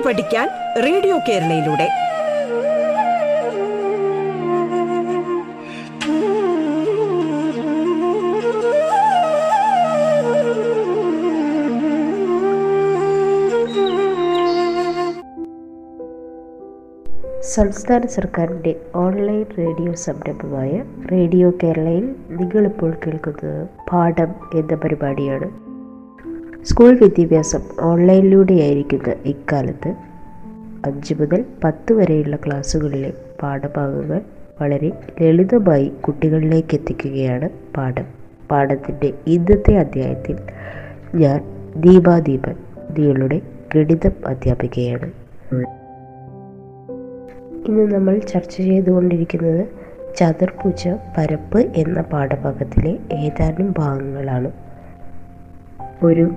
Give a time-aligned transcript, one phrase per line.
[0.00, 0.48] കേട്ടു പഠിക്കാൻ
[0.82, 1.88] റേഡിയോ കേരളയിലൂടെ.
[17.40, 25.69] സംസ്ഥാന സർക്കാരിന്റെ ഓൺലൈൻ റേഡിയോ സംരംഭമായ റേഡിയോ കേരളയിൽ നിങ്ങളിപ്പോൾ കേൾക്കുന്നത് പാഠം എന്ന പരിപാടിയാണ്.
[26.64, 29.94] സ്കൂൾ വിദ്യാഭ്യാസം ഓൺലൈനിലൂടെയായിരിക്കുന്ന ഇക്കാലത്ത്
[30.86, 34.20] അഞ്ച് മുതൽ പത്ത് വരെയുള്ള ക്ലാസ്സുകളിലെ പാഠഭാഗങ്ങൾ
[34.60, 34.92] വളരെ
[35.22, 38.04] ലളിതമായി കുട്ടികളിലേക്ക് എത്തിക്കുകയാണ് പാഠം.
[38.50, 40.36] പാഠത്തിന്റെ ഇന്നത്തെ അധ്യായത്തിൽ
[41.14, 41.44] ഞാൻ
[41.76, 42.54] ദീപാദീപൻ
[42.98, 43.40] നിങ്ങളുടെ
[43.74, 45.10] ഗണിതം അധ്യാപികയാണ്.
[47.68, 49.66] ഇന്ന് നമ്മൾ ചർച്ച ചെയ്തുകൊണ്ടിരിക്കുന്നത്
[50.16, 54.50] ചതുർഭുജ പരപ്പ് എന്ന പാഠഭാഗത്തിലെ ഏതാനും ഭാഗങ്ങളാണ്.
[56.04, 56.30] ഒരു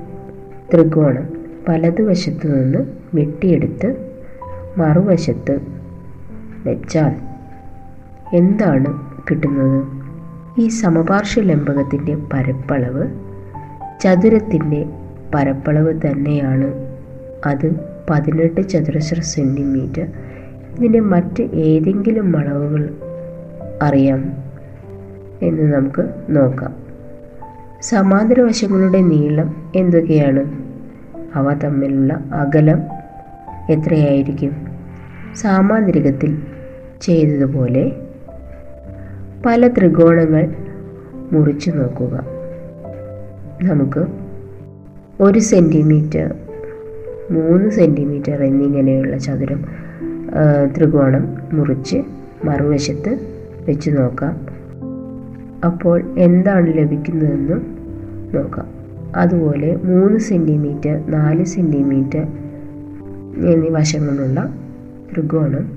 [0.72, 1.28] ത്രികോണം
[1.69, 2.80] വലതുവശത്തു നിന്ന്
[3.14, 3.95] വെട്ടിയെടുത്ത്
[4.78, 5.59] മറുവശത്ത്
[6.66, 7.16] വെച്ചാൽ
[8.36, 9.88] എന്താണ് കിട്ടുന്നത്?
[10.61, 13.08] ഈ സമപാർശ്വ ലംബകത്തിന്റെ പരപ്പളവ്
[14.02, 14.86] ചതുരത്തിന്റെ
[15.36, 16.73] പരപ്പളവ് തന്നെയാണ്.
[17.45, 17.72] അത്
[18.09, 20.08] പതിനെട്ട് ചതുരശ്ര സെന്റിമീറ്റർ
[20.77, 22.94] ഇതിന്റെ മറ്റ് ഏതെങ്കിലും അളവുകൾ
[23.81, 24.33] അറിയാം
[25.42, 26.83] എന്ന് നമുക്ക് നോക്കാം.
[27.84, 30.52] സമാന്തര വശങ്ങളുടെ നീളം എന്തൊക്കെയാണ്?
[31.36, 32.81] അവ തമ്മിലുള്ള അകലം
[33.70, 34.67] എത്രയായിരിക്കും?
[35.36, 36.38] സാമാന്തരികത്തിൽ
[37.02, 37.92] ചെയ്തതുപോലെ
[39.45, 40.56] പല ത്രികോണങ്ങൾ
[41.31, 42.26] മുറിച്ചു നോക്കുക.
[43.64, 44.06] നമുക്ക്
[45.22, 46.34] ഒരു സെന്റിമീറ്റർ
[47.31, 49.66] മൂന്ന് സെന്റിമീറ്റർ എന്നിങ്ങനെയുള്ള ചതുരം
[50.78, 52.04] ത്രികോണം മുറിച്ച്
[52.45, 53.20] മറുവശത്ത്
[53.67, 54.53] വെച്ച് നോക്കാം.
[55.66, 57.53] അപ്പോൾ എന്താണ് ലഭിക്കുന്നതെന്ന്
[58.38, 58.66] നോക്കാം.
[59.16, 62.28] അതുപോലെ മൂന്ന് സെന്റിമീറ്റർ നാല് സെന്റിമീറ്റർ
[63.52, 64.55] എന്നീ വശങ്ങളുള്ള
[65.14, 65.71] ത്രികോണം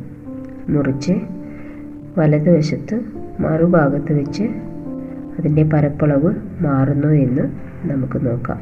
[0.69, 1.13] മുറിച്ച്
[2.19, 3.01] വലതുവശത്ത്
[3.41, 4.43] മറുഭാഗത്ത് വെച്ച്
[5.39, 7.43] അതിന്റെ പരപ്പളവ് മാറുന്നു എന്ന്
[7.89, 8.61] നമുക്ക് നോക്കാം.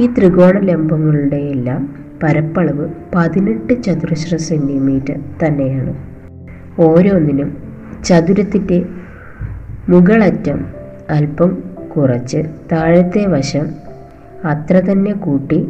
[0.00, 5.94] ഈ ത്രികോണ ലംബങ്ങളുടെ എല്ലാം പരപ്പളവ് പതിനെട്ട് ചതുരശ്ര സെന്റിമീറ്റർ തന്നെയാണ്.
[6.80, 7.56] ഓരോന്നിനും
[8.04, 8.86] ചതുരത്തിന്റെ
[9.88, 10.66] മുകളറ്റം
[11.10, 11.62] അല്പം
[11.96, 12.38] കുറച്ച്
[12.72, 13.66] താഴത്തെ വശം
[14.44, 15.68] അത്ര തന്നെ കൂട്ടി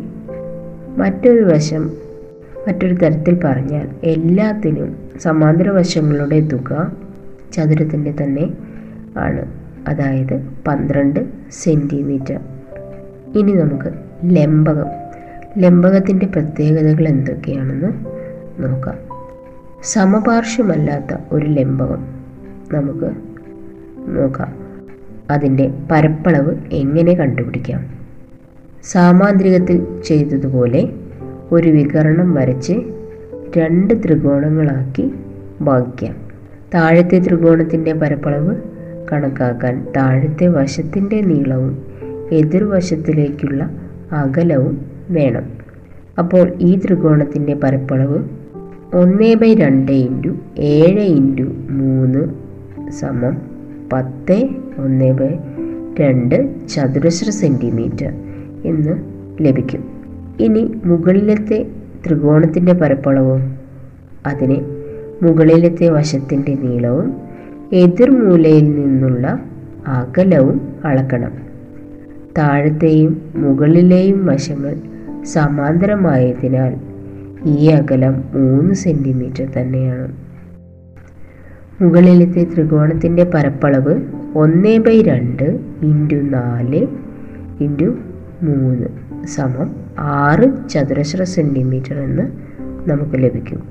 [0.98, 1.90] മറ്റൊരു വശം
[2.68, 6.92] മറ്റൊരു തരത്തിൽ പറഞ്ഞാൽ എല്ലാത്തിനും സമാന്തര വശങ്ങളുടെ തുക
[7.52, 8.50] ചതുരത്തിന്റെ തന്നെ
[9.18, 9.44] ആണ്.
[9.88, 12.40] അതായത് പന്ത്രണ്ട് സെന്റിമീറ്റർ
[13.36, 13.92] ഇനി നമുക്ക്
[14.24, 14.86] ലംബകം.
[15.58, 17.92] ലംബകത്തിന്റെ പ്രത്യേകതകൾ എന്തൊക്കെയാണെന്ന്
[18.62, 18.94] നോക്കാം.
[19.82, 22.06] സമപാർശ്വമല്ലാത്ത ഒരു ലംബകം
[22.72, 23.33] നമുക്ക്
[24.06, 24.54] നോക്കാം.
[25.30, 27.84] അതിന്റെ പരപ്പളവ് എങ്ങനെ കണ്ടുപിടിക്കാം?
[28.84, 30.88] സാമാന്ത്രികത്തിൽ ചെയ്തതുപോലെ
[31.52, 32.72] ഒരു വികരണം വരച്ച്
[33.56, 35.14] രണ്ട് ത്രികോണങ്ങളാക്കി
[35.60, 36.14] ഭാഗിക്കാം.
[36.74, 38.56] താഴത്തെ ത്രികോണത്തിന്റെ പരപ്പളവ്
[39.12, 41.86] കണക്കാക്കാൻ താഴത്തെ വശത്തിന്റെ നീളവും
[42.32, 43.70] എതിർവശത്തിലേക്കുള്ള
[44.12, 45.42] അകലവും വേണം.
[46.18, 48.18] അപ്പോൾ ഈ ത്രികോണത്തിന്റെ പരപ്പളവ്
[48.94, 52.28] ഒന്ന് ബൈ രണ്ട് ഇന്റു ഏഴ് ഇന്റു മൂന്ന്
[52.90, 53.53] സമം
[53.94, 55.28] പത്ത് ഒന്ന് ബൈ
[56.00, 58.12] രണ്ട് ചതുരശ്ര സെന്റിമീറ്റർ
[58.64, 58.98] എന്ന്
[59.40, 59.84] ലഭിക്കും.
[60.40, 61.66] ഇനി മുകളിലത്തെ
[62.06, 63.58] ത്രികോണത്തിന്റെ പരപ്പളവും
[64.26, 64.56] അതിന്
[65.22, 67.16] മുകളിലത്തെ വശത്തിന്റെ നീളവും
[67.72, 69.40] എതിർമൂലയിൽ നിന്നുള്ള
[69.86, 71.32] അകലവും അളക്കണം.
[72.38, 74.76] താഴത്തെയും മുകളിലെയും വശങ്ങൾ
[75.24, 76.76] സമാന്തരമായതിനാൽ
[77.44, 80.23] ഈ അകലം മൂന്ന് സെന്റിമീറ്റർ തന്നെയാണ്.
[81.80, 84.00] മുകളിലത്തെ ത്രികോണത്തിന്റെ പരപ്പളവ്
[84.34, 85.42] ഒന്ന് ബൈ രണ്ട്
[85.82, 86.86] ഇന്റു നാല്
[87.60, 87.98] ഇന്റു
[88.42, 88.86] മൂന്ന്
[89.26, 92.22] സമം ആറ് ചതുരശ്ര സെന്റിമീറ്റർ എന്ന്
[92.90, 93.62] നമുക്ക് ലഭിക്കും.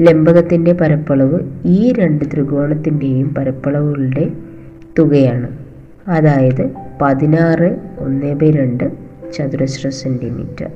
[0.00, 4.30] ലംബകത്തിന്റെ പരപ്പളവ് ഈ രണ്ട് ത്രികോണത്തിന്റെയും പരപ്പളവുകളുടെ
[4.98, 5.48] തുകയാണ്.
[6.08, 6.70] അതായത്
[7.02, 8.92] പതിനാറ് ഒന്ന് ബൈ രണ്ട്
[9.32, 10.70] ചതുരശ്ര സെന്റിമീറ്റർ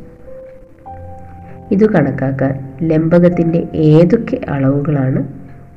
[1.73, 5.29] ഇത് കണക്കാക്കാൻ ലംബകത്തിന്റെ ഏതൊക്കെ അളവുകളാണ്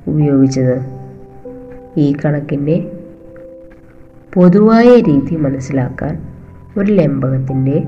[0.07, 0.81] ഉപയോഗിച്ചത്?
[1.97, 2.91] ഈ കണക്കിന്റെ
[4.33, 6.27] പൊതുവായ രീതി മനസ്സിലാക്കാൻ
[6.77, 7.83] ഒരു ലംബകത്തിന്റെ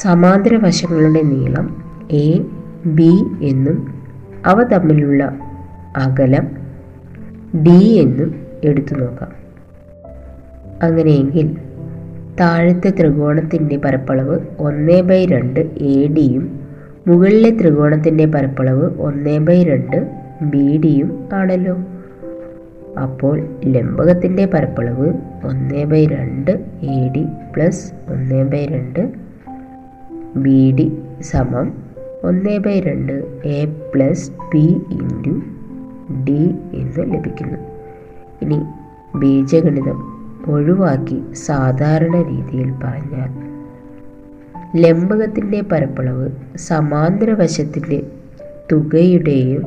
[0.00, 2.40] സമാന്തര വശങ്ങളുടെ നീളം എ
[2.86, 3.94] ബി എന്നും
[4.46, 5.38] അവ തമ്മിലുള്ള
[5.96, 6.56] അകലം
[7.62, 8.34] ഡി എന്നും
[8.64, 9.32] എടുത്തു നോക്കാം.
[10.82, 11.56] അങ്ങനെയെങ്കിൽ
[12.40, 16.61] താഴത്തെ ത്രികോണത്തിന്റെ പരപ്പളവ് ഒന്ന് ബൈ രണ്ട് എ ഡിയും
[17.08, 20.10] മുകളിലെ ത്രികോണത്തിന്റെ പരപ്പളവ് ഒന്നേ ബൈ രണ്ട്
[20.42, 21.76] ബി ഡിയും ആണല്ലോ.
[22.98, 25.12] അപ്പോൾ ലംബകത്തിന്റെ പരപ്പളവ്
[25.44, 26.50] ഒന്നേ ബൈ രണ്ട്
[26.82, 27.26] എ ഡി
[27.56, 29.12] പ്ലസ് ഒന്നേ ബൈ രണ്ട്
[30.36, 31.72] ബി ഡി സമം
[32.24, 33.12] ഒന്നേ ബൈ രണ്ട്
[33.44, 33.64] A
[33.94, 35.42] plus B into
[36.24, 37.58] D എന്ന് ലഭിക്കുന്നു.
[38.42, 38.62] ഇനി
[39.18, 43.51] ബീജഗണിതം ഒഴിവാക്കി സാധാരണ രീതിയിൽ പറഞ്ഞാൽ
[44.76, 48.02] ലംബകത്തിന്റെ പരപ്പളവ് സമാന്തര വശത്തിന്റെ
[48.72, 49.66] തുകയുടെയും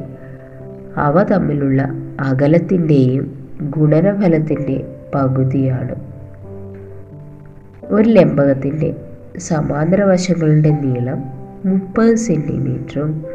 [0.98, 3.26] അവ തമ്മിലുള്ള അകലത്തിന്റെയും
[3.62, 4.84] ഗുണനഫലത്തിന്റെ
[5.16, 5.96] പകുതിയാണ്.
[7.86, 8.96] ഒരു ലംബകത്തിന്റെ
[9.38, 11.24] സമാന്തര വശങ്ങളുടെ നീളം
[11.66, 13.26] മുപ്പത് സെന്റിമീറ്ററും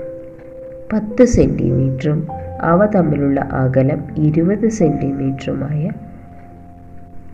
[0.93, 2.29] പത്ത് സെന്റിമീറ്ററും
[2.61, 5.91] അവ തമ്മിലുള്ള അകലം ഇരുപത് സെന്റിമീറ്ററുമായ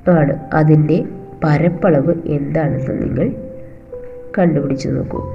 [0.09, 0.33] ആണ്.
[0.55, 1.05] അതിന്റെ
[1.45, 3.35] പരപ്പളവ് എന്താണെന്ന് നിങ്ങൾ
[4.39, 5.33] കണ്ടുപിടിച്ച് നോക്കൂ.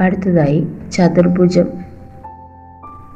[0.00, 1.66] അടുത്തതായി ചതുർഭുജം.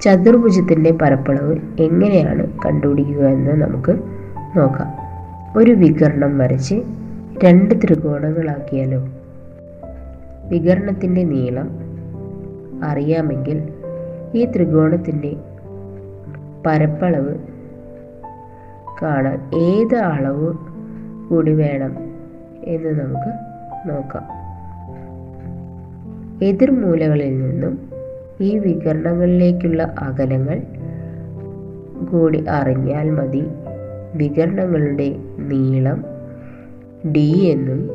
[0.03, 3.91] ചതുർഭുജത്തിന്റെ പരപ്പളവ് എങ്ങനെയാണ് കണ്ടുപിടിക്കുക എന്ന് നമുക്ക്
[4.57, 5.05] നോക്കാം.
[5.59, 6.75] ഒരു വികരണം വരച്ച്
[7.45, 9.09] രണ്ട് ത്രികോണങ്ങളാക്കിയാലോ?
[10.49, 11.69] വികരണത്തിന്റെ നീളം
[12.85, 13.69] അറിയാമെങ്കിൽ
[14.35, 15.37] ഈ ത്രികോണത്തിന്റെ
[16.67, 17.35] പരപ്പളവ്
[19.03, 20.55] കാണാൻ ഏത് അളവ്
[21.31, 21.97] കൂടി വേണം
[22.65, 23.54] എന്ന് നമുക്ക്
[23.87, 24.45] നോക്കാം.
[26.45, 27.91] എതിർമൂലകളിൽ നിന്നും
[28.41, 30.63] ഈ വികരണങ്ങളിലേക്കുള്ള അകലങ്ങൾ
[32.13, 33.43] കൂടി അറിഞ്ഞാൽ മതി.
[34.15, 36.05] വികരണങ്ങളുടെ നീളം
[37.13, 37.91] ഡി എന്നും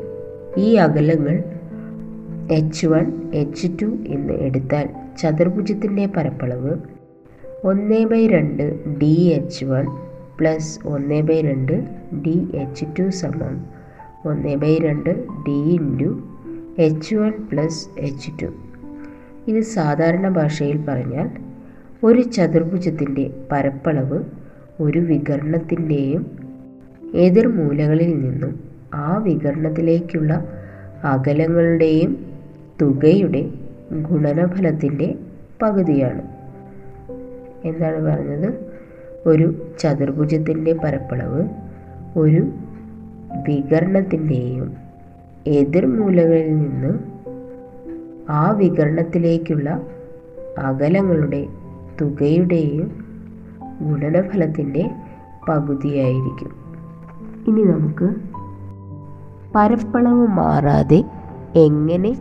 [0.57, 1.43] ഈ അകലങ്ങൾ
[2.51, 6.77] എച്ച് വൺ എച്ച് ടു എന്ന് എടുത്താൽ ചതുർഭുജത്തിന്റെ പരപ്പളവ്
[7.63, 9.85] ഒന്ന് ബൈ രണ്ട് ഡി എച്ച് വൺ
[10.39, 11.73] പ്ലസ് ഒന്ന് ബൈ രണ്ട്
[12.25, 13.78] ഡി എച്ച് ടു സമം
[14.25, 16.23] ഒന്ന് ബൈ രണ്ട് D into
[16.77, 18.45] H one plus H two.
[19.47, 21.29] ഇത് സാധാരണ ഭാഷയിൽ പറഞ്ഞാൽ
[22.03, 24.23] ഒരു ചതുർഭുജത്തിന്റെ പരപ്പളവ്
[24.79, 26.25] ഒരു വികരണത്തിന്റെയും
[27.15, 28.59] എതിർമൂലകളിൽ നിന്നും
[28.93, 30.47] ആ വികരണത്തിലേക്കുള്ള
[31.03, 32.25] അകലങ്ങളുടെയും
[32.81, 33.49] തുകയുടെ
[33.91, 35.15] ഗുണനഫലത്തിന്റെ
[35.61, 36.21] പകുതിയാണ്.
[37.67, 38.53] എന്താണ് പറഞ്ഞത്?
[39.25, 41.43] ഒരു ചതുർഭുജത്തിന്റെ പരപ്പളവ്
[42.17, 42.51] ഒരു
[43.47, 44.77] വികരണത്തിന്റെയും
[45.47, 46.99] എതിർമൂലകളിൽ നിന്ന്
[48.29, 49.81] ആ വികരണത്തിലേക്കുള്ള
[50.57, 51.47] അകലങ്ങളുടെ
[52.01, 53.05] തുകയുടെയും
[53.81, 54.91] ഗുണനഫലത്തിന്റെ
[55.49, 56.51] പകുതിയായിരിക്കും.
[57.47, 58.15] ഇനി നമുക്ക്
[59.55, 61.03] പരപ്പളവ് മാറാതെ
[61.55, 62.17] എങ്ങനെ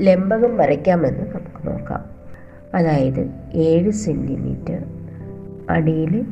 [0.00, 2.04] ലംബകം വരയ്ക്കാമെന്ന് നമുക്ക് നോക്കാം.
[2.74, 4.84] അതായത് ഏഴ് സെന്റിമീറ്റർ
[5.70, 6.26] അടിയിൽ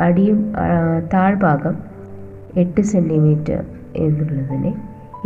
[0.00, 0.54] അടിയും
[1.14, 1.89] താഴ്ഭാഗം
[2.56, 3.64] എട്ട് സെന്റിമീറ്റർ
[3.96, 4.74] എന്നുള്ളതിനെ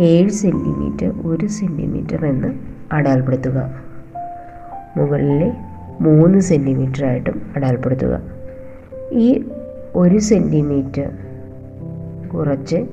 [0.00, 2.54] ഏഴ് സെന്റിമീറ്റർ ഒരു സെന്റിമീറ്റർ എന്ന്
[2.92, 3.84] അടയാളപ്പെടുത്തുക.
[4.96, 5.52] മുകളിലെ
[6.00, 8.22] മൂന്ന് സെന്റിമീറ്റർ ആയിട്ടും അടയാളപ്പെടുത്തുക.
[9.12, 9.44] ഈ
[9.94, 11.10] ഒരു സെന്റിമീറ്റർ
[12.28, 12.86] കുറച്ച്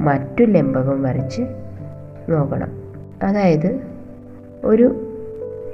[0.00, 1.42] മറ്റു ലംബകം വരച്ച്
[2.28, 2.68] നോക്കണം.
[3.22, 3.80] അതായത്
[4.64, 5.12] ഒരു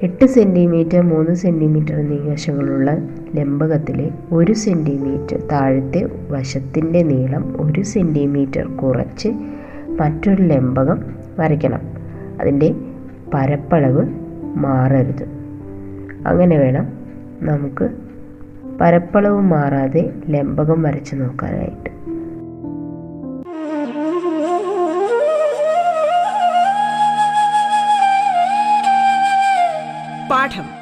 [0.03, 2.91] എട്ട് സെന്റിമീറ്റർ മൂന്ന് സെന്റിമീറ്റർ എന്നീ വശങ്ങളുള്ള
[3.35, 9.29] ലംബകത്തിലെ ഒരു സെന്റിമീറ്റർ താഴത്തെ വശത്തിന്റെ നീളം ഒരു സെന്റിമീറ്റർ കുറച്ച്
[10.01, 11.05] മറ്റൊരു ലംബകം
[11.39, 11.81] വരയ്ക്കണം.
[12.41, 12.75] അതിന്റെ
[13.35, 14.09] പരപ്പളവ്
[14.43, 15.29] മാറരുത്.
[16.27, 16.89] അങ്ങനെ വേണം
[17.43, 17.89] നമുക്ക്
[18.81, 21.91] പരപ്പളവ് മാറാതെ ലംബകം വരച്ച് നോക്കാനായിട്ട്.
[30.31, 30.82] പാഠം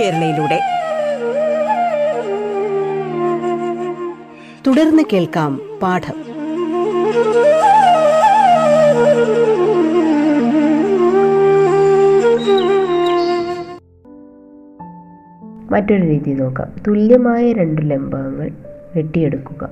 [0.00, 0.60] കേരളയിലൂടെ.
[4.66, 6.26] തുടർന്ന് കേൾക്കാം പാഠം.
[15.70, 16.72] മറ്റൊരു രീതി നോക്കാം.
[16.86, 18.50] തുല്യമായ രണ്ട് ലംബകങ്ങൾ
[18.96, 19.68] വെട്ടിയെടുക്കുക.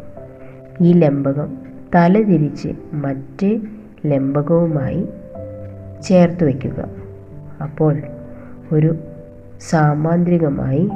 [0.80, 1.56] ഈ ലംബകം
[1.94, 3.60] തല തിരിച്ച് മറ്റേ
[4.06, 5.06] ലംബകവുമായി
[6.02, 6.88] ചേർത്ത് വയ്ക്കുക.
[7.62, 8.02] അപ്പോൾ
[8.72, 8.96] ഒരു
[9.70, 10.88] സാമാന്ത്രികമായി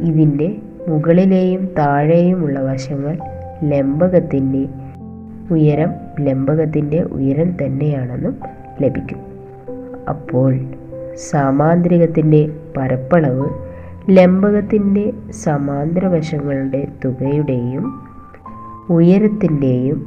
[0.00, 0.48] ഇതിന്റെ
[0.88, 3.18] മുകളിലെയും താഴെയുമുള്ള വശങ്ങൾ
[3.62, 4.68] ലംബകത്തിന്റെ
[5.50, 5.90] ഉയരം
[6.20, 8.34] ലംബകത്തിന്റെ ഉയരം തന്നെയാണെന്നും
[8.82, 9.20] ലഭിക്കും.
[10.08, 10.52] അപ്പോൾ
[11.14, 13.46] സാമാന്ത്രികത്തിന്റെ പരപ്പളവ്
[14.10, 17.84] ലംബകത്തിന്റെ സമാന്തര വശങ്ങളുടെ തുകയുടെയും
[18.88, 19.98] ഉയരത്തിന്റെയും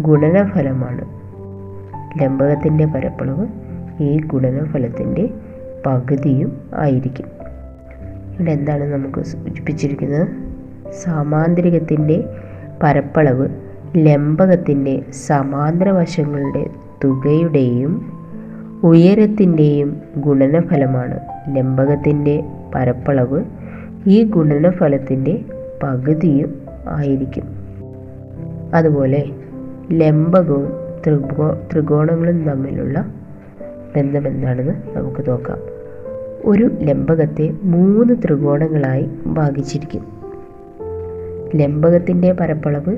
[0.00, 1.04] ഗുണനഫലമാണ്.
[2.22, 3.46] ലംബകത്തിന്റെ പരപ്പളവ്
[4.00, 5.24] ഈ ഗുണനഫലത്തിന്റെ
[5.86, 7.26] പകുതിയും ആയിരിക്കും.
[8.34, 10.28] ഇവിടെ എന്താണ് നമുക്ക് സൂചിപ്പിച്ചിരിക്കുന്നത്?
[10.92, 12.24] സാമാന്തരികത്തിന്റെ
[12.82, 13.48] പരപ്പളവ്
[13.96, 16.66] ലംബകത്തിന്റെ സമാന്തര വശങ്ങളുടെ
[17.04, 18.20] തുകയുടെയും
[18.82, 21.20] ഉയരത്തിന്റെയും ഗുണനഫലമാണ്.
[21.56, 22.44] ലംബകത്തിന്റെ
[22.74, 23.44] പരപ്പളവ്
[24.06, 25.44] ഈ ഗുണനഫലത്തിന്റെ
[25.82, 27.44] പകുതിയും ആയിരിക്കും.
[28.74, 29.24] അതുപോലെ
[29.92, 30.68] ലംബകവും
[31.06, 33.06] ത്രികോ ത്രികോണങ്ങളും തമ്മിലുള്ള
[33.96, 35.69] ബന്ധം എന്താണെന്ന് നമുക്ക് നോക്കാം.
[36.44, 40.06] ഒരു ലംബകത്തെ മൂന്ന് ത്രികോണങ്ങളായി ഭാഗിച്ചിരിക്കും.
[41.54, 42.96] ലംബകത്തിന്റെ പരപ്പളവ്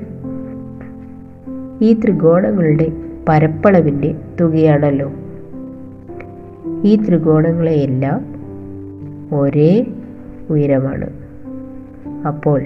[1.81, 2.91] ഈ ത്രികോണങ്ങളുടെ
[3.29, 5.11] പരപ്പളവിന്റെ തുകയാണല്ലോ.
[6.83, 8.25] ഈ ത്രികോണങ്ങളെയെല്ലാം
[9.39, 9.85] ഒരേ
[10.49, 11.09] ഉയരമാണ്.
[12.27, 12.63] അപ്പോൾ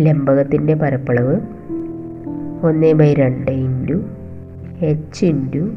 [0.00, 1.40] ലംബകത്തിന്റെ പരപ്പളവ്
[2.62, 4.00] ഒന്ന് ബൈ രണ്ട് into
[4.80, 5.70] H into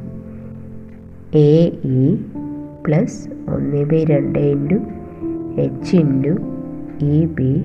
[1.38, 2.18] A E
[2.88, 4.76] plus ഒന്ന് ബൈ രണ്ട് into
[5.62, 6.30] H into
[7.06, 7.64] E B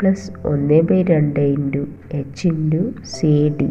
[0.00, 3.68] plus ഒന്ന് ബൈ രണ്ട് into H into C D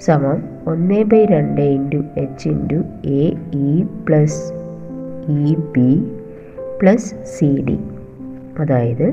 [0.00, 2.74] സമം ഒന്ന് ബൈ രണ്ട് into H into
[3.06, 4.52] A E plus
[5.30, 6.02] E B
[6.80, 7.78] plus C D
[8.58, 9.08] അതായത്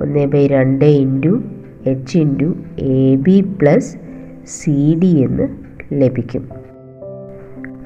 [0.00, 1.42] ഒന്ന് by രണ്ട് into
[1.86, 3.96] H into A B plus
[4.44, 5.48] C D എന്ന്
[5.92, 6.48] ലഭിക്കും.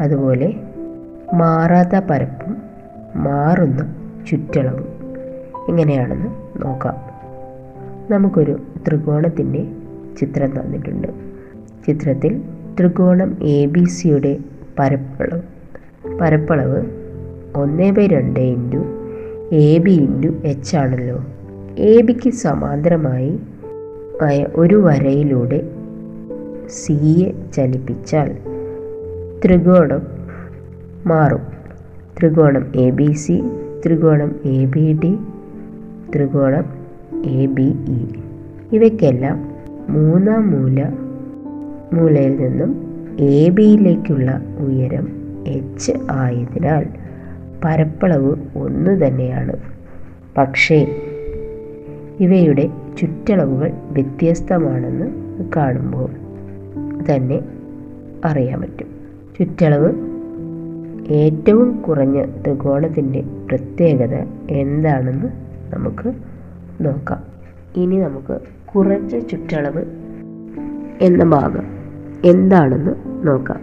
[0.01, 0.55] അതുപോലെ
[1.35, 2.57] മാറാത്ത പരപ്പും
[3.15, 3.95] മാറുന്ന
[4.29, 4.89] ചുറ്റളവും.
[5.69, 6.95] എങ്ങനെയാണെന്ന് നോക്കാം.
[8.11, 9.67] നമുക്കൊരു ത്രികോണത്തിന്റെ
[10.21, 11.09] ചിത്രം തന്നിട്ടുണ്ട്.
[11.87, 12.43] ചിത്രത്തിൽ
[12.81, 14.39] ത്രികോണം എ ബി സിയുടെ
[14.79, 15.43] പരപ്പളവ്
[16.19, 16.83] പരപ്പളവ്
[17.57, 18.85] ഒന്ന് ബൈ രണ്ട് into
[19.53, 21.25] A B into H ആണല്ലോ.
[21.79, 23.41] എ ബിക്ക് സമാന്തരമായി
[24.23, 25.71] ആയ ഒരു വരയിലൂടെ
[26.69, 28.37] സിയെ ചലിപ്പിച്ചാൽ
[29.45, 30.16] ത്രികോണം
[31.07, 31.41] മാറും.
[32.19, 33.43] ത്രികോണം എ ബി സി
[33.87, 35.19] ത്രികോണം എ ബി ഡി
[36.15, 36.65] ത്രികോണം
[37.25, 38.07] എ ബി ഇ
[38.73, 39.49] ഇവയ്ക്കെല്ലാം
[39.89, 40.85] മൂന്നാം മൂല
[41.93, 42.77] മൂലയിൽ നിന്നും
[43.21, 45.09] എ ബിയിലേക്കുള്ള ഉയരം
[45.47, 46.87] എച്ച് ആയതിനാൽ
[47.65, 49.53] പരപ്പളവ് ഒന്ന് തന്നെയാണ്.
[50.39, 51.03] പക്ഷേ
[52.21, 55.07] ഇവയുടെ ചുറ്റളവുകൾ വ്യത്യസ്തമാണെന്ന്
[55.57, 56.11] കാണുമ്പോൾ
[57.11, 57.41] തന്നെ
[58.25, 58.87] അറിയാൻ പറ്റും.
[59.39, 60.16] ചുറ്റളവ്
[61.11, 64.15] ഏറ്റവും കുറഞ്ഞ ത്രികോണത്തിന്റെ പ്രത്യേകത
[64.51, 65.27] എന്താണെന്ന്
[65.75, 66.13] നമുക്ക്
[66.81, 67.25] നോക്കാം.
[67.77, 68.41] ഇനി നമുക്ക്
[68.75, 69.85] കുറഞ്ഞ ചുറ്റളവ്
[71.01, 71.63] എന്ന ഭാഗം
[72.25, 73.61] എന്താണെന്ന് നോക്കാം.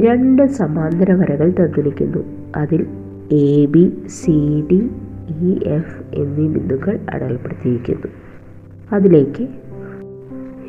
[0.00, 2.18] രണ്ട് സമാന്തര വരകൾ തന്നിരിക്കുന്നു.
[2.56, 2.86] അതിൽ
[3.32, 4.90] A B C D
[5.40, 8.06] E F എന്നീ ബിന്ദുക്കൾ അടയാളപ്പെടുത്തിയിരിക്കുന്നു.
[8.92, 9.48] അതിലേക്ക്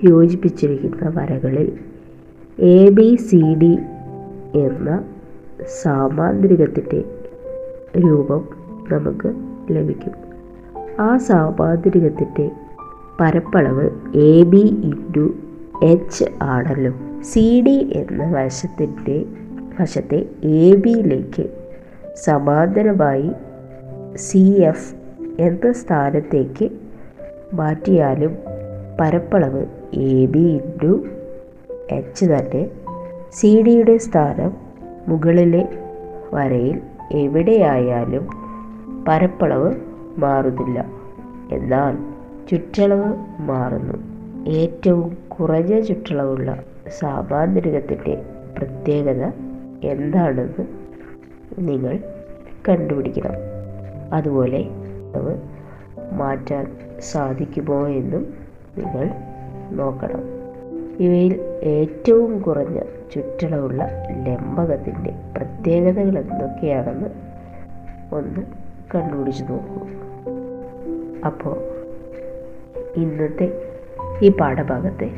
[0.04, 1.72] യോജിപ്പിച്ചിരിക്കുന്ന വരകളിൽ
[2.60, 3.78] എ ബി സി ഡി
[4.58, 5.04] എന്ന
[5.84, 7.04] സാമാന്തരികത്തിന്റെ
[8.00, 8.48] രൂപം
[8.92, 9.34] നമുക്ക്
[9.74, 10.12] ലഭിക്കും.
[11.00, 12.52] ആ സാമാന്തരികത്തിന്റെ
[13.20, 15.34] പരപ്പളവ് എ ബി ഇന്റു
[15.84, 16.94] എച്ച് ആണല്ലോ.
[17.24, 19.26] സി ഡി എന്ന വശത്തിന്റെ
[19.82, 21.50] വശത്തെ എ ബിയിലേക്ക്
[22.16, 23.32] സമാന്തരമായി
[24.16, 24.96] സി എഫ്
[25.40, 26.70] എന്ന സ്ഥാനത്തേക്ക്
[27.54, 28.38] മാറ്റിയാലും
[29.00, 31.06] പരപ്പളവ് എ ബി ഇന്റു
[31.92, 32.70] എച്ച് തന്നെ
[33.34, 34.67] സി ഡിയുടെ സ്ഥാനം
[35.08, 35.68] മുകളിലെ
[36.34, 38.28] വരയിൽ എവിടെയായാലും
[39.08, 39.74] പരപ്പളവ്
[40.18, 40.86] മാറുന്നില്ല.
[41.52, 41.98] എന്നാൽ
[42.48, 43.94] ചുറ്റളവ് മാറുന്നു.
[44.50, 46.64] ഏറ്റവും കുറഞ്ഞ ചുറ്റളവുള്ള
[47.00, 48.26] സാമാന്തരികത്തിന്റെ
[48.58, 49.32] പ്രത്യേകത
[49.84, 50.66] എന്താണെന്ന്
[51.60, 52.00] നിങ്ങൾ
[52.70, 53.32] കണ്ടുപിടിക്കണം.
[54.14, 54.66] അതുപോലെ
[55.16, 55.42] അത്
[56.14, 58.34] മാറ്റാൻ സാധിക്കുമോ എന്നും
[58.78, 59.12] നിങ്ങൾ
[59.72, 60.37] നോക്കണം.
[61.00, 62.80] ഇവയിൽ ഏറ്റവും കുറഞ്ഞ
[63.14, 63.90] ചുറ്റളവുള്ള
[64.28, 67.10] ലംബകത്തിന്റെ പ്രത്യേകതകൾ എന്തൊക്കെയാണെന്ന്
[68.16, 68.42] ഒന്ന്
[68.96, 69.88] കണ്ടുപിടിച്ച് നോക്കൂ.
[71.26, 71.58] അപ്പോൾ
[72.96, 73.62] ഇന്നത്തെ
[74.22, 75.12] ഈ പാഠഭാഗത്തെ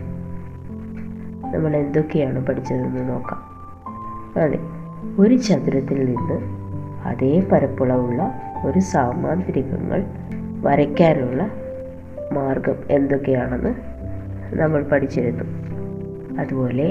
[1.54, 3.50] നമ്മൾ എന്തൊക്കെയാണ് പഠിച്ചതെന്ന് നോക്കാം.
[4.40, 4.60] അതെ
[5.20, 6.42] ഒരു ചതുരത്തിൽ നിന്ന്
[7.08, 8.32] അതേ പരപ്പുളവുള്ള
[8.66, 10.06] ഒരു സാമാന്തരികങ്ങൾ
[10.62, 11.52] വരയ്ക്കാനുള്ള
[12.34, 13.76] മാർഗം എന്തൊക്കെയാണെന്ന്
[14.62, 15.69] നമ്മൾ പഠിച്ചിരുന്നു.
[16.40, 16.88] അതുപോലെ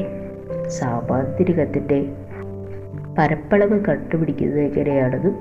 [0.68, 1.98] സാമാന്തരികത്തിന്റെ
[3.18, 5.34] പരപ്പളവ് കണ്ടുപിടിക്കുന്നത് എങ്ങനെയാണെന്നും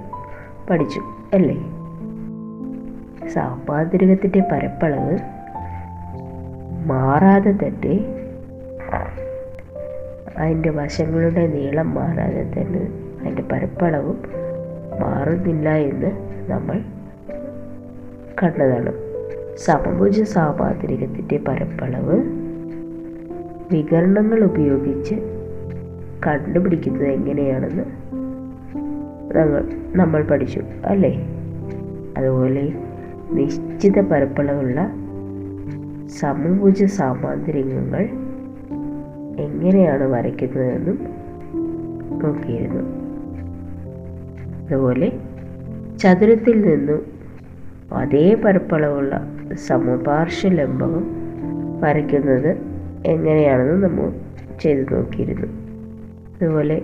[0.69, 1.01] പഠിച്ചു
[1.33, 1.57] അല്ലേ?
[3.33, 5.15] സാമാന്തരികത്തിന്റെ പരപ്പളവ്
[6.85, 7.95] മാറാതെ തന്നെ
[10.37, 12.83] അതിന്റെ വശങ്ങളുടെ നീളം മാറാതെ തന്നെ
[13.19, 14.17] അതിന്റെ പരപ്പളവും
[14.99, 16.11] മാറുന്നില്ല എന്ന്
[16.49, 16.77] നമ്മൾ
[18.43, 18.91] കണ്ടതാണ്.
[19.57, 22.17] സമഭുജ സാമാന്തരികത്തിന്റെ പരപ്പളവ്
[23.71, 25.15] വികരണങ്ങൾ ഉപയോഗിച്ച്
[26.27, 27.83] കണ്ടുപിടിക്കുന്നത് എങ്ങനെയാണെന്ന്
[29.37, 31.27] ഞങ്ങൾ നമ്മൾ പഠിച്ചു അല്ലേ?
[32.17, 32.73] അതുപോലെ
[33.31, 34.91] നിശ്ചിത പരപ്പളവുള്ള
[36.07, 38.01] സമഭുജ സാമാന്തരികങ്ങൾ
[39.39, 40.99] എങ്ങനെയാണ് വരയ്ക്കുന്നതെന്നും
[42.23, 42.83] നോക്കിയിരുന്നു.
[44.65, 45.11] അതുപോലെ
[45.97, 47.05] ചതുരത്തിൽ നിന്നും
[47.93, 51.07] അതേ പരപ്പളവുള്ള സമപാർശ്വ ലംബവും
[51.81, 52.66] വരയ്ക്കുന്നത്
[53.07, 54.13] എങ്ങനെയാണെന്ന് നമ്മൾ
[54.61, 55.47] ചെയ്തു നോക്കിയിരുന്നു.
[56.41, 56.81] അതുപോലെ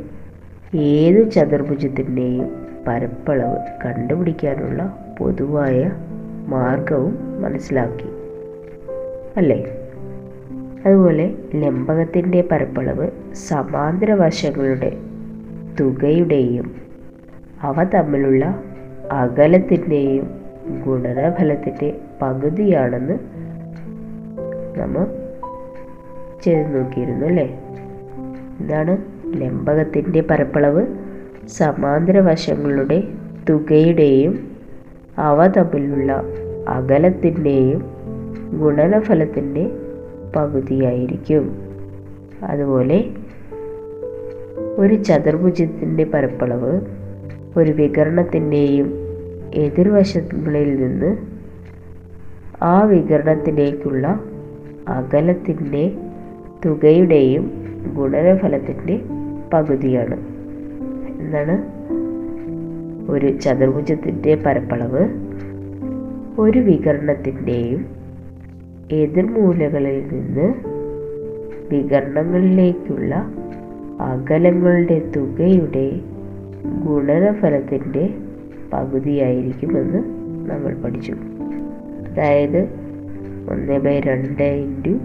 [0.75, 5.91] ഏത് ചതുർഭുജത്തിന്റെയും പരപ്പളവ് കണ്ടുപിടിക്കാനുള്ള പൊതുവായ
[6.47, 8.05] മാർഗവും മനസ്സിലാക്കി.
[9.37, 9.65] അല്ലേ?
[10.85, 14.97] അതുപോലെ ലംബകത്തിന്റെ പരപ്പളവ് സമാന്തര വശങ്ങളുടെ
[15.79, 16.75] തുകയുടെയും
[17.61, 18.63] അവ തമ്മിലുള്ള
[19.11, 20.41] അകലത്തിന്റെയും
[20.85, 23.19] ഗുണനഫലത്തിന്റെ പകുതിയാണെന്ന്
[24.77, 25.22] നമ്മൾ
[26.43, 27.59] ചെയ്ത് നോക്കിയിരുന്നു അല്ലേ?
[28.59, 28.97] എന്താണ്
[29.41, 30.85] ലംബകത്തിന്റെ പരപ്പളവ്.
[31.47, 33.03] സമാന്തര വശങ്ങളുടെ
[33.49, 34.51] തുകയുടെയും
[35.17, 36.23] അവ തമ്മിലുള്ള
[36.67, 37.83] അകലത്തിന്റെയും
[38.59, 39.71] ഗുണനഫലത്തിന്റെ
[40.35, 41.55] പകുതിയായിരിക്കും.
[42.43, 43.09] അതുപോലെ
[44.77, 46.81] ഒരു ചതുർഭുജത്തിന്റെ പരപ്പളവ്
[47.57, 48.93] ഒരു വികരണത്തിന്റെയും
[49.53, 51.17] എതിർവശങ്ങളിൽ നിന്ന്
[52.61, 54.19] ആ വികരണത്തിലേക്കുള്ള
[54.87, 56.12] അകലത്തിന്റെ
[56.65, 57.51] തുകയുടെയും
[57.95, 59.01] ഗുണനഫലത്തിന്റെ
[59.53, 60.17] പകുതിയാണ്.
[61.19, 61.83] എന്താണ്?
[63.11, 65.09] ഒരു ചതുർഭുജത്തിന്റെ പരപ്പളവ്
[66.39, 67.85] ഒരു വികരണത്തിന്റെയും
[68.91, 70.53] എതിർമൂലകളിൽ നിന്ന്
[71.71, 73.15] വികരണങ്ങളിലേക്കുള്ള
[74.01, 75.99] അകലങ്ങളുടെ തുകയുടെ
[76.85, 78.13] ഗുണനഫലത്തിന്റെ
[78.73, 79.97] പകുതിയായിരിക്കുമെന്ന്
[80.49, 81.11] നമ്മൾ പഠിച്ചു.
[82.09, 82.63] അതായത്
[83.49, 84.99] ഒന്ന് ബൈ രണ്ട് into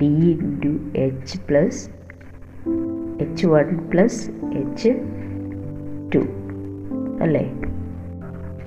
[0.00, 1.90] D into H plus
[3.20, 4.88] H one plus H
[6.14, 6.18] two
[7.22, 7.52] അല്ലേ?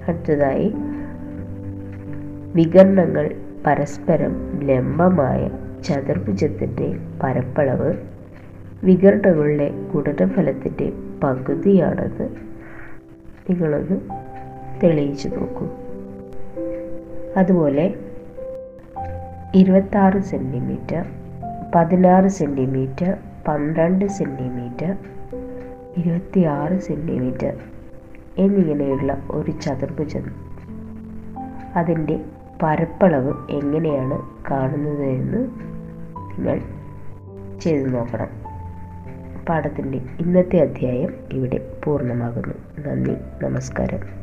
[0.08, 0.74] അടുത്തതായി
[2.56, 5.50] വികരണങ്ങൾ പരസ്പരം ലംബമായ
[5.84, 7.94] ചതുർഭുജത്തിന്റെ പരപ്പളവ്
[8.84, 10.94] വികരണങ്ങളുടെ ഗുണനഫലത്തിന്റെ
[11.24, 12.30] പകുതിയാണെന്ന്
[13.50, 14.00] നിങ്ങളൊന്ന്
[14.84, 15.68] തെളിയിച്ചു നോക്കൂ.
[17.38, 17.94] അതുപോലെ
[19.56, 21.23] ഇരുപത്താറ് സെന്റിമീറ്റർ
[21.76, 24.98] പതിനാറ് സെന്റിമീറ്റർ പന്ത്രണ്ട് സെന്റിമീറ്റർ
[25.98, 27.58] ഇരുപത്തിയാറ് സെന്റിമീറ്റർ
[28.38, 30.36] എന്നിങ്ങനെയുള്ള ഒരു ചതുർഭുജം.
[31.76, 32.20] അതിന്റെ
[32.64, 35.38] പരപ്പളവ് എങ്ങനെയാണ് കാണുന്നത് എന്ന്
[36.18, 36.62] നിങ്ങൾ
[37.60, 38.28] ചെയ്തു നോക്കണം.
[39.50, 42.88] പാഠത്തിന്റെ ഇന്നത്തെ അധ്യായം ഇവിടെ പൂർണമാകുന്നു.
[42.88, 44.23] നന്ദി നമസ്കാരം.